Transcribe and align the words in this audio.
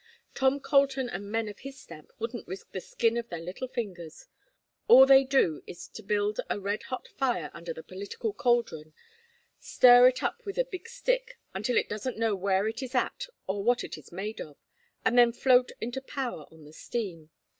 Tom 0.33 0.59
Colton 0.59 1.07
and 1.07 1.31
men 1.31 1.47
of 1.47 1.59
his 1.59 1.79
stamp 1.79 2.11
wouldn't 2.17 2.47
risk 2.47 2.71
the 2.71 2.81
skin 2.81 3.17
of 3.17 3.29
their 3.29 3.39
little 3.39 3.67
fingers. 3.67 4.25
All 4.87 5.05
they 5.05 5.23
do 5.23 5.61
is 5.67 5.87
to 5.89 6.01
build 6.01 6.39
a 6.49 6.59
red 6.59 6.81
hot 6.81 7.07
fire 7.07 7.51
under 7.53 7.71
the 7.71 7.83
political 7.83 8.33
caldron, 8.33 8.95
stir 9.59 10.07
it 10.07 10.23
up 10.23 10.43
with 10.43 10.57
a 10.57 10.65
big 10.65 10.89
stick 10.89 11.37
until 11.53 11.77
it 11.77 11.87
doesn't 11.87 12.17
know 12.17 12.35
where 12.35 12.67
it 12.67 12.81
is 12.81 12.95
at 12.95 13.27
or 13.45 13.63
what 13.63 13.83
it 13.83 13.95
is 13.95 14.11
made 14.11 14.41
of, 14.41 14.57
and 15.05 15.19
then 15.19 15.31
float 15.31 15.71
into 15.79 16.01
power 16.01 16.47
on 16.49 16.63
the 16.65 16.73
steam. 16.73 17.29